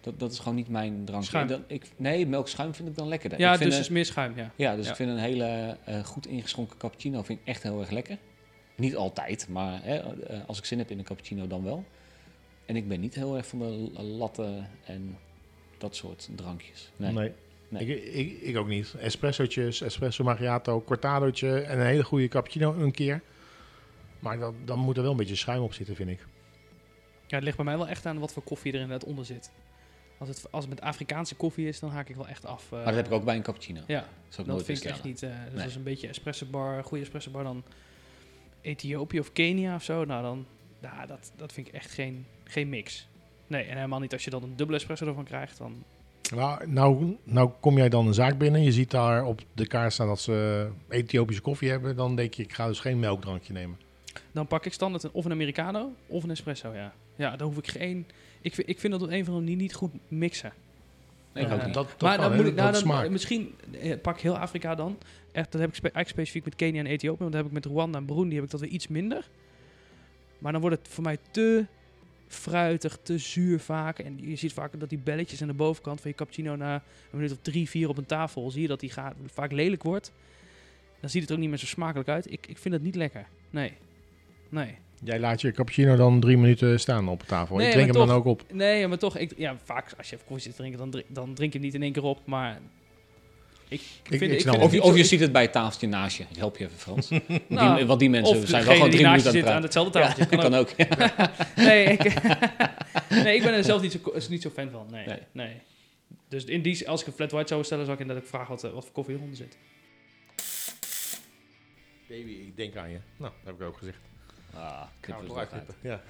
[0.00, 1.28] dat, dat is gewoon niet mijn drankje.
[1.28, 1.46] Schuim.
[1.46, 3.38] Dat, ik, nee, melkschuim vind ik dan lekkerder.
[3.38, 4.50] Ja, ik vind dus een- is meer schuim, ja.
[4.56, 4.90] ja, dus ja.
[4.90, 8.18] ik vind een hele eh, goed ingeschonken cappuccino vind ik echt heel erg lekker.
[8.76, 11.84] Niet altijd, maar hè, eh, als ik zin heb in een cappuccino dan wel.
[12.66, 15.18] En ik ben niet heel erg van de l- latte en
[15.78, 16.90] dat soort drankjes.
[16.96, 17.12] Nee.
[17.12, 17.32] Nee.
[17.68, 17.86] Nee.
[17.86, 18.94] Ik, ik, ik ook niet.
[18.98, 23.20] Espressootjes, espresso macchiato, cortadootje en een hele goede cappuccino een keer.
[24.18, 26.26] Maar dan, dan moet er wel een beetje schuim op zitten, vind ik.
[27.26, 29.50] Ja, het ligt bij mij wel echt aan wat voor koffie er inderdaad onder zit.
[30.18, 32.64] Als het, als het met Afrikaanse koffie is, dan haak ik wel echt af.
[32.64, 32.70] eh.
[32.72, 33.80] Maar dat heb ik ook bij een cappuccino.
[33.86, 34.08] Ja,
[34.44, 35.22] Dat, vind ik echt niet.
[35.22, 35.64] eh dus Nee.
[35.64, 37.64] als een beetje espresso bar, goede espresso bar, dan
[38.60, 40.04] Ethiopië of Kenia of zo.
[40.04, 40.46] Nou, dan,
[40.80, 43.08] nou, dat, dat vind ik echt geen, geen mix.
[43.46, 45.58] Nee, en helemaal niet als je dan een dubbele espresso ervan krijgt.
[45.58, 45.84] Dan,
[46.34, 48.62] Nou, nou, nou kom jij dan een zaak binnen.
[48.62, 51.96] Je ziet daar op de kaart staan dat ze Ethiopische koffie hebben.
[51.96, 53.78] Dan denk je, ik ga dus geen melkdrankje nemen.
[54.32, 56.92] dan pak ik standaard een, of een Americano of een espresso, ja.
[57.16, 58.06] Ja, dan hoef ik geen...
[58.40, 60.52] Ik, vind- ik vind dat op een of andere manier niet goed mixen.
[61.32, 61.56] Nee, Ja.
[61.56, 64.74] Dat, dat maar kan, dan moet ik, nou, dan, misschien eh, pak ik heel Afrika
[64.74, 64.98] dan.
[65.32, 67.18] Echt, dat heb ik spe- eigenlijk specifiek met Kenia en Ethiopië.
[67.18, 69.28] Want dat heb ik met Rwanda en Burundi heb ik dat weer iets minder.
[70.38, 71.66] Maar dan wordt het voor mij te
[72.34, 73.98] fruitig, te zuur vaak.
[73.98, 76.80] En je ziet vaak dat die belletjes aan de bovenkant van je cappuccino na een
[77.10, 80.12] minuut of drie, vier op een tafel, zie je dat die gaat, vaak lelijk wordt.
[81.00, 82.32] Dan ziet het er ook niet meer zo smakelijk uit.
[82.32, 83.26] Ik, ik vind het niet lekker.
[83.50, 83.72] Nee.
[84.48, 84.74] Nee.
[85.02, 87.56] Jij laat je cappuccino dan drie minuten staan op tafel.
[87.56, 88.42] Nee, ik drink hem dan ook op.
[88.52, 91.06] Nee, maar toch, ik, ja, vaak als je even koffie zit te drinken, dan, drink-
[91.08, 92.20] dan drink je hem niet in één keer op.
[92.26, 92.60] Maar
[93.68, 96.16] ik, ik vind, ik vind Of je, of je ziet het bij het tafeltje naast
[96.16, 96.24] je.
[96.30, 97.08] Ik help je even, Frans.
[97.48, 99.92] Nou, die, want die mensen of zijn wel gewoon drie minuten aan het aan hetzelfde
[99.92, 100.22] tafeltje.
[100.22, 100.68] Ja, kan kan ook.
[100.68, 101.26] ook.
[101.66, 102.22] Nee, ik,
[103.08, 104.86] nee, ik ben er zelf niet zo, is niet zo fan van.
[104.90, 105.18] Nee, nee.
[105.32, 105.54] Nee.
[106.28, 108.54] Dus in die, als ik een flat white zou bestellen, zou ik inderdaad ook vragen
[108.54, 109.56] wat, eh, wat voor koffie eronder zit.
[112.08, 112.98] Baby, ik denk aan je.
[113.16, 113.98] Nou, dat heb ik ook gezegd.
[114.56, 115.64] Ah, we knippen.
[115.80, 116.00] Ja.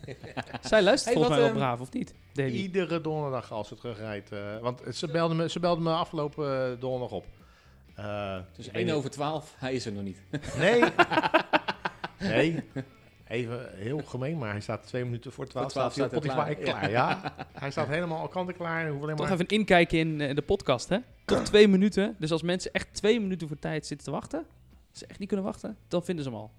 [0.68, 2.14] Zij luistert Hey, volgens wat, mij wel ehm, braaf, of niet?
[2.34, 4.32] Iedere donderdag als ze terugrijdt.
[4.32, 7.26] eh, want ze belde, me, ze belde me afgelopen eh, donderdag op.
[7.94, 10.18] Eh, Dus ik 1 weet over 12, hij is er nog niet.
[10.58, 10.82] Nee.
[12.18, 12.64] nee.
[13.28, 15.72] Even heel gemeen, maar hij staat twee minuten voor 12.
[15.72, 16.90] Voor 12 staat hij klaar.
[16.90, 17.34] Ja.
[17.52, 18.80] hij staat helemaal al kant en klaar.
[18.84, 19.34] en hoeft alleen Toch maar...
[19.34, 20.98] even een inkijkje in eh, de podcast, hè?
[21.24, 22.16] Toch twee minuten.
[22.18, 24.46] Dus als mensen echt twee minuten voor tijd zitten te wachten,
[24.92, 26.50] ze echt niet kunnen wachten, dan vinden ze hem al.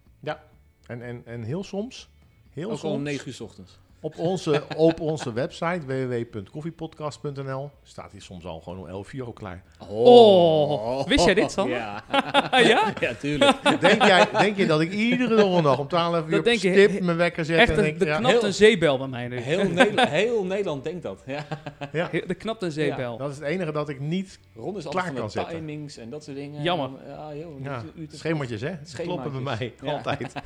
[0.87, 2.09] En, en, en heel soms,
[2.53, 3.79] heel Ook al om soms, 9 uur 's ochtends.
[4.01, 9.33] Op onze, op onze website www.koffiepodcast.nl staat hij soms al gewoon om 11 uur al
[9.33, 9.63] klaar.
[9.89, 11.77] Oh, wist jij dit, Sander?
[11.77, 12.03] Ja,
[12.51, 12.93] ja?
[12.99, 13.81] ja tuurlijk.
[13.81, 16.71] Denk, jij, denk je dat ik iedere donderdag om 12 uur Dat op denk je-
[16.71, 19.27] stip mijn wekker zet Echt, en denk, er ja, knapt heel- een zeebel bij mij
[19.27, 19.39] nu.
[19.39, 21.23] Heel, Nederland, heel Nederland denkt dat.
[21.25, 21.45] Ja.
[21.91, 23.17] ja, Er knapt een zeebel.
[23.17, 24.39] dat is het enige dat ik niet...
[24.55, 25.55] Ron is Klaar kan de zetten.
[25.55, 26.61] timings en dat soort dingen.
[26.63, 26.89] Jammer.
[27.05, 28.07] En Ja, joh, hè?
[28.17, 28.61] Schemaatjes.
[28.95, 29.91] Kloppen bij mij, Ja.
[29.91, 30.33] altijd.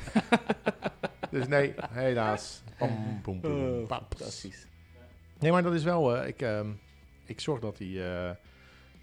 [1.32, 2.62] dus nee, helaas.
[2.78, 4.66] Pam, boem, boem, Oh, fantastisch.
[5.38, 6.16] Nee, maar dat is wel...
[6.16, 6.70] eh, ik, ehm,
[7.24, 8.30] ik zorg dat hij eh,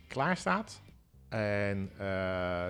[0.08, 0.82] klaar staat.
[1.30, 2.06] En eh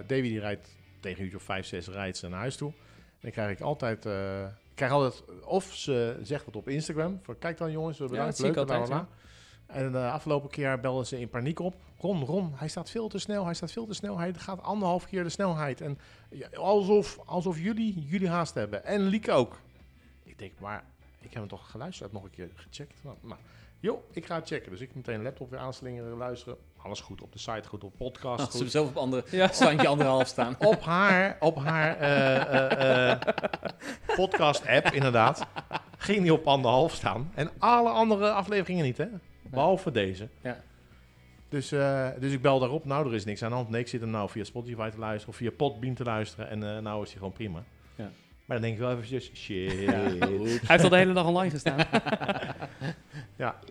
[0.08, 2.70] Davy die rijdt tegen een uurtje of 5, 6 rijdt ze naar huis toe.
[2.72, 4.06] En dan krijg ik altijd...
[4.06, 5.24] eh, ik krijg altijd...
[5.46, 7.20] Of ze zegt wat op Instagram.
[7.24, 9.18] Van, kijk dan jongens, bedankt, dat zie ik leuk, bla, altijd, bla, bla.
[9.70, 11.76] En de afgelopen keer belden ze in paniek op.
[12.00, 14.18] Ron, Ron, hij staat veel te snel, hij staat veel te snel.
[14.18, 15.82] Hij gaat anderhalf keer de snelheid.
[15.82, 18.86] En ja, alsof, alsof jullie, jullie haast hebben.
[18.86, 19.60] En Lieke ook.
[20.24, 20.84] Ik denk, maar
[21.20, 23.00] ik heb hem toch geluisterd, nog een keer gecheckt.
[23.04, 23.40] Nou, nou,
[23.80, 24.72] joh, ik ga het checken.
[24.72, 26.58] Dus ik meteen een laptop weer aanslingeren, luisteren.
[26.78, 28.40] Alles goed op de site, goed op podcast.
[28.46, 28.72] Als ze Goed.
[28.72, 29.48] zelf op andere Ja.
[29.48, 30.56] standje anderhalf staan.
[30.66, 33.20] Op haar, op haar eh, eh, eh,
[34.16, 35.46] podcast-app, inderdaad,
[35.98, 37.32] ging die op anderhalf staan.
[37.36, 39.08] En alle andere afleveringen niet, hè?
[39.50, 40.28] Behalve deze.
[40.42, 40.64] Ja.
[41.50, 42.86] Dus, eh, dus ik bel daarop.
[42.86, 43.70] Nou, er is niks aan de hand.
[43.70, 46.50] Nee, ik zit hem nou via Spotify te luisteren of via Podbean te luisteren.
[46.50, 47.64] En eh, nou is hij gewoon prima.
[47.96, 48.12] Ja.
[48.46, 49.72] Maar dan denk ik wel eventjes, shit.
[49.72, 50.28] Ja, Ja.
[50.28, 51.78] Hij heeft al de hele dag online gestaan.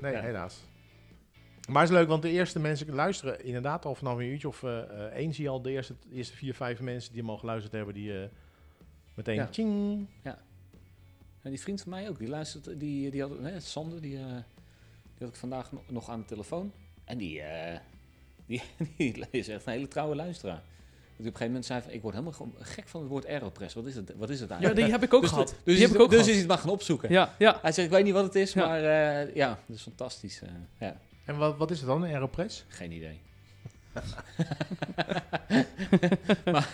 [0.01, 0.21] nee, Ja.
[0.21, 0.61] helaas.
[1.69, 4.63] Maar het is leuk, want de eerste mensen luisteren inderdaad al vanaf een uurtje of
[4.63, 7.39] eh, één zie je al de eerste, de eerste vier, vijf mensen die hem al
[7.39, 8.13] geluisterd hebben, die
[9.15, 9.47] meteen Ja.
[9.47, 10.07] tjing.
[11.43, 14.19] En die vriend van mij ook, die luistert, die, die had, hè, Sander, die,
[15.19, 16.73] die had ik vandaag no- nog aan de telefoon.
[17.05, 17.79] En die, eh,
[18.47, 18.63] die,
[18.97, 20.63] die is echt een hele trouwe luisteraar.
[21.17, 23.75] Dat op een gegeven moment zei van, ik word helemaal gek van het woord Aeropress.
[23.75, 24.87] Wat is het, wat is het Ja, eigenlijk?
[24.87, 25.49] die heb ik ook dus gehad.
[25.49, 26.27] Dus, die is, heb ik ook dus gehad.
[26.27, 27.11] is hij het maar gaan opzoeken.
[27.13, 27.59] Ja, ja.
[27.63, 28.67] Hij zegt, ik weet niet wat het is, Ja.
[28.67, 30.43] maar eh, ja, dat is fantastisch.
[30.43, 32.65] eh, ja, En wat, wat is het dan, een Aeropress?
[32.69, 33.21] geen idee.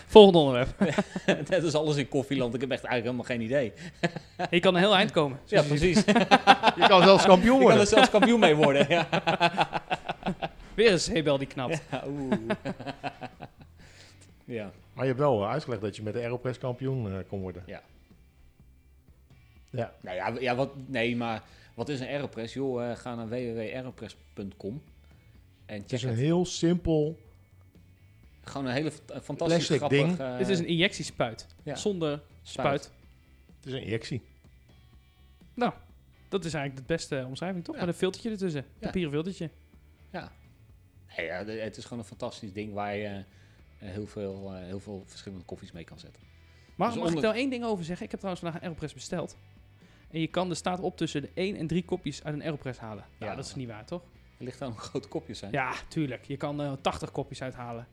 [0.06, 0.78] Volgende onderwerp.
[1.48, 3.72] Net als alles in koffieland, ik heb echt eigenlijk helemaal geen idee.
[4.50, 5.38] Je kan een heel eind komen.
[5.44, 6.04] Ja, precies.
[6.04, 6.12] Je
[6.80, 7.80] Je kan zelfs kampioen kan worden.
[7.80, 8.86] er zelfs kampioen mee worden.
[8.88, 9.08] Ja.
[10.74, 11.82] Weer een zeebel die knapt.
[11.90, 12.32] Ja, oeh.
[14.44, 14.70] ja.
[14.92, 17.62] Maar je hebt wel eh, uitgelegd dat je met de Aeropress kampioen eh, kon worden.
[17.66, 17.82] Ja.
[19.70, 19.92] Ja.
[20.00, 21.42] Nou ja, ja wat, nee, maar
[21.74, 22.54] wat is een Aeropress?
[22.54, 24.82] Joh, eh, ga naar www.aeropress.com
[25.66, 26.18] en Het is een het.
[26.18, 27.18] heel simpel...
[28.44, 28.90] Gewoon een hele
[29.22, 29.98] fantastisch Plastic grappig...
[30.06, 30.18] ding.
[30.18, 31.46] eh, Dit is een injectiespuit.
[31.62, 32.82] ja, Zonder spuit.
[32.82, 32.92] spuit.
[33.56, 34.22] Het is een injectie.
[35.54, 35.72] Nou,
[36.28, 37.74] dat is eigenlijk de beste omschrijving, toch?
[37.74, 37.80] Ja.
[37.80, 38.64] Met een filtertje ertussen.
[38.78, 38.86] Ja.
[38.86, 39.50] Papieren filtertje.
[40.12, 40.32] Ja.
[41.16, 43.24] Nee, ja, het is gewoon een fantastisch ding waar je eh,
[43.78, 46.22] heel, veel, eh, heel veel verschillende koffies mee kan zetten.
[46.74, 48.04] Maar Dus mag ik daar één ding over zeggen?
[48.04, 49.36] Ik heb trouwens vandaag een Aeropress besteld.
[50.10, 52.78] En je kan, er staat op tussen de 1 en 3 kopjes uit een Aeropress
[52.78, 53.04] halen.
[53.18, 53.34] Ja, Ja.
[53.34, 54.02] dat is niet waar, toch?
[54.44, 55.52] Er ligt daar nog grote kopjes zijn.
[55.52, 56.24] Ja, tuurlijk.
[56.24, 57.86] Je kan eh 80 kopjes uithalen.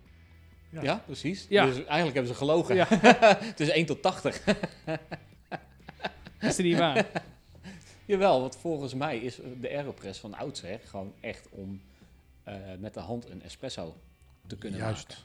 [0.70, 1.46] Ja, precies.
[1.50, 1.66] Ja.
[1.66, 2.76] Dus eigenlijk hebben ze gelogen.
[2.76, 2.86] Ja.
[3.52, 4.44] het is 1 tot 80.
[6.40, 7.08] Is het niet waar?
[8.06, 11.82] Jawel, want volgens mij is de Aeropress van oudsher gewoon echt om
[12.44, 13.96] eh, met de hand een espresso
[14.48, 15.08] te kunnen Juist.
[15.10, 15.24] maken.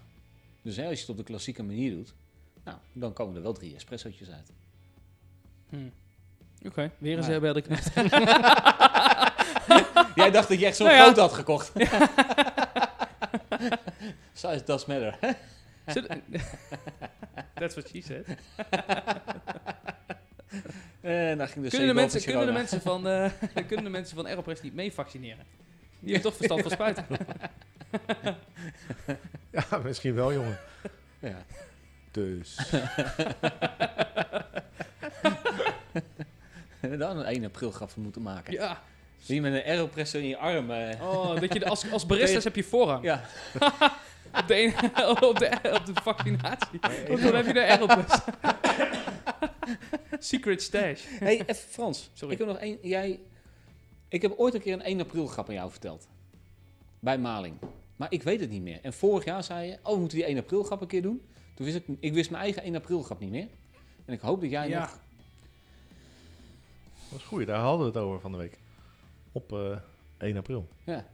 [0.62, 2.14] Dus hè, als je het op de klassieke manier doet,
[2.64, 4.52] nou, dan komen er wel drie espressootjes uit.
[5.68, 5.88] Hm.
[6.66, 7.92] Oké, weer een die knapt.
[10.14, 11.04] Jij dacht dat je echt zo'n Nou ja.
[11.04, 11.72] groot had gekocht.
[14.32, 15.18] Size does matter.
[17.54, 18.26] That's what she said.
[21.00, 23.30] En daar ging de Kunnen de, mensen, van kunnen, de mensen van, eh,
[23.66, 25.44] kunnen de mensen van Aeropress niet mee vaccineren?
[25.98, 27.06] Die hebben toch verstand van spuiten?
[29.50, 30.58] Ja, misschien wel, jongen.
[31.18, 31.44] Ja.
[32.10, 32.56] Dus.
[36.80, 38.52] Dan een 1 april grap van moeten maken.
[38.52, 38.82] Ja.
[39.18, 40.70] Zie je met een aeropressor in je arm.
[40.70, 43.04] eh, Oh, dat je de- als, als baristas heb je voorrang.
[43.04, 43.24] ja.
[44.40, 44.72] Op, de ene,
[45.28, 46.78] op, de, op de vaccinatie.
[47.08, 48.18] Want dan heb je de Aeropress.
[50.18, 51.02] Secret stash.
[51.08, 52.10] hey, even Frans.
[52.12, 52.32] Sorry.
[52.32, 52.78] Ik heb nog één.
[52.82, 53.20] Jij.
[54.08, 56.06] Ik heb ooit een keer een 1 april grap aan jou verteld.
[56.98, 57.54] Bij Maling.
[57.96, 58.78] Maar ik weet het niet meer.
[58.82, 61.22] En vorig jaar zei je, oh, we moeten die 1 april grap een keer doen.
[61.54, 63.48] Toen wist ik, ik wist mijn eigen 1 april grap niet meer.
[64.04, 64.80] En ik hoop dat jij Ja.
[64.80, 64.98] nog...
[67.10, 68.58] Dat is goed, daar hadden we het over van de week.
[69.36, 69.78] Op eh
[70.18, 70.68] 1 april.
[70.84, 71.04] Ja.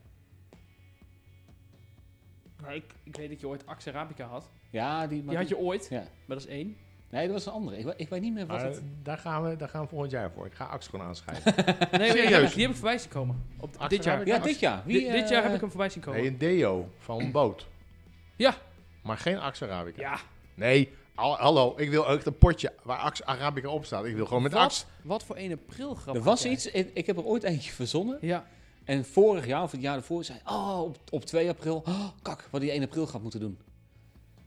[2.67, 4.51] Nee, ik, ik weet dat je ooit Axe Arabica had.
[4.71, 5.99] Ja, die, Die had je ooit, Ja.
[5.99, 6.77] maar dat is één.
[7.11, 7.79] Nee, dat was een andere.
[7.79, 8.83] Ik, ik weet niet meer wat Maar, het...
[9.03, 10.47] daar, gaan we, daar gaan we volgend jaar voor.
[10.47, 11.55] Ik ga Axe gewoon aanschrijven.
[11.57, 12.49] Nee, maar die, heb Serieus?
[12.49, 13.43] ik, die heb ik voorbij zien komen.
[13.61, 14.15] Op, Axe dit jaar.
[14.15, 14.37] Arabica?
[14.37, 14.83] Ja, dit jaar.
[14.85, 16.21] Wie, Dit- dit jaar eh, heb ik hem voorbij zien komen.
[16.21, 17.69] Nee, een deo van een boot.
[18.37, 18.55] Ja.
[19.03, 20.01] Maar geen Axe Arabica.
[20.01, 20.19] Ja,
[20.55, 21.75] Nee, hallo.
[21.77, 24.05] Ik wil ook een potje waar Axe Arabica op staat.
[24.05, 24.63] Ik wil gewoon met Wat?
[24.63, 24.85] Axe.
[25.03, 26.15] wat voor een aprilgrap.
[26.15, 28.19] Er was iets, ik, ik heb er ooit eentje verzonnen.
[28.21, 28.45] Ja,
[28.85, 32.49] En vorig jaar, of het jaar ervoor, zei oh, op, op 2 april, oh, kak,
[32.51, 33.59] wat die 1 april gaat moeten doen.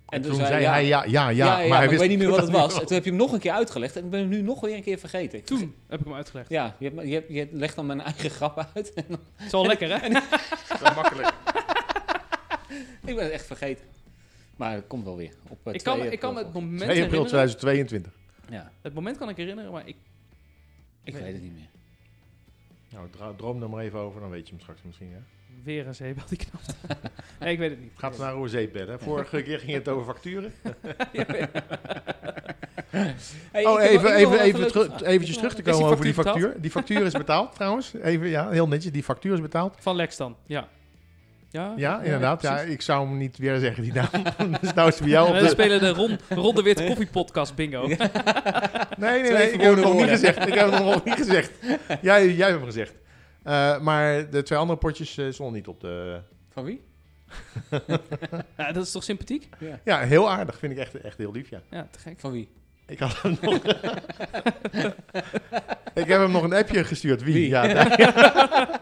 [0.10, 1.30] En toen zei hij ja, ja, ja.
[1.30, 2.73] ja, ja, maar maar hij ik wist weet niet meer wat het was.
[2.80, 4.60] En toen heb je hem nog een keer uitgelegd en ik ben hem nu nog
[4.62, 5.39] weer een keer vergeten.
[5.39, 6.49] Ik toen heb ik hem uitgelegd.
[6.49, 8.93] Ja, je, hebt, je, hebt, je legt dan mijn eigen grap uit.
[8.93, 10.10] En dan- Het is wel lekker, hè?
[10.78, 11.34] Zo makkelijk.
[13.06, 13.86] ik ben het echt vergeten.
[14.55, 15.33] Maar het komt wel weer.
[15.49, 17.27] Op, eh, Ik 2 kan, ik kan het moment 2 april herinneren.
[17.27, 18.11] 2022.
[18.49, 19.95] Ja, Het moment kan ik herinneren, maar ik...
[21.03, 21.69] ik weet het niet meer.
[23.19, 25.11] Nou, droom er maar even over, dan weet je hem straks misschien.
[25.11, 25.19] Hè?
[25.63, 26.75] Weer een zeebel die knapt.
[27.39, 27.91] nee, ik weet het niet.
[27.95, 28.99] Gaat naar hoe zeepbedden.
[28.99, 30.53] Vorige keer ging het over facturen.
[33.51, 36.33] Hey, Oh, even, even, een even teru- eventjes terug te komen die over die factuur
[36.41, 36.61] factuur.
[36.61, 37.93] Die factuur is betaald trouwens.
[37.93, 38.91] Even, ja, heel netjes.
[38.91, 39.75] Die factuur is betaald.
[39.79, 40.67] Van Lex dan, ja.
[41.55, 42.41] Ja, Ja, inderdaad.
[42.41, 44.09] Ja, ik zou hem niet weer zeggen, die naam.
[44.61, 47.07] dus nou is het bij jou op we spelen de Ron, Ron de Wit Koffie
[47.07, 47.87] Podcast bingo.
[48.97, 49.51] Nee, nee, nee.
[49.51, 50.47] Ik heb het nog niet gezegd.
[50.47, 51.51] Ik heb het nog niet gezegd.
[52.01, 52.93] Jij, jij hebt hem gezegd.
[53.43, 56.19] Eh, maar de twee andere potjes eh, stonden niet op de...
[56.49, 56.81] Van wie?
[58.57, 59.49] Ja, dat is toch sympathiek?
[59.83, 60.57] Ja, heel aardig.
[60.57, 61.61] Vind ik echt, echt heel lief, ja.
[61.69, 62.19] Ja, te gek.
[62.19, 62.49] Van wie?
[62.87, 63.55] Ik had hem nog...
[65.93, 67.23] ik heb hem nog een appje gestuurd.
[67.23, 67.33] Wie?
[67.33, 67.47] Wie?
[67.47, 68.74] Ja, daar-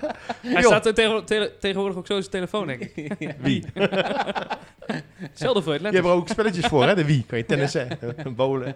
[0.54, 0.72] Hij Joh.
[0.72, 3.16] staat er tegen- tele- tegenwoordig ook zo zijn telefoon, denk ik.
[3.40, 3.66] wie?
[5.34, 6.96] Zelden voor het Je hebt er ook spelletjes voor, hè?
[6.96, 7.24] De wie.
[7.28, 8.76] Kan je tennissen, eh, bowlen.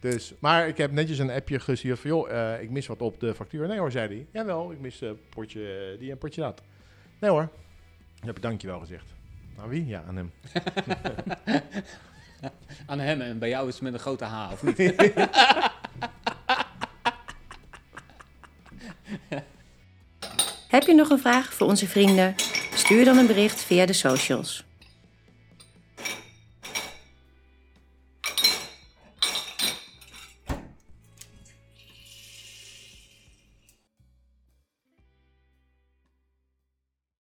[0.00, 3.20] Dus, maar ik heb netjes een appje gestuurd van, joh, eh, ik mis wat op
[3.20, 3.68] de factuur.
[3.68, 4.26] Nee hoor, zei hij.
[4.32, 6.62] Jawel, ik mis een potje eh, die en potje dat.
[7.20, 7.48] Nee hoor.
[8.18, 9.04] Dan heb ik dankjewel gezegd.
[9.58, 9.86] Aan wie?
[9.86, 10.32] Ja, aan hem.
[12.86, 14.78] Aan hem en bij jou is het met een grote H, of niet?
[20.74, 22.34] Heb je nog een vraag voor onze vrienden?
[22.74, 24.64] Stuur dan een bericht via de socials.